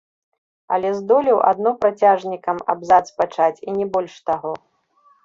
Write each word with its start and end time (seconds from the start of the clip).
Але 0.77 0.89
здолеў 0.99 1.37
адно 1.51 1.73
працяжнікам 1.83 2.57
абзац 2.75 3.03
пачаць, 3.19 3.55
і 3.67 3.77
не 3.79 3.85
больш 3.97 4.13
таго. 4.31 4.51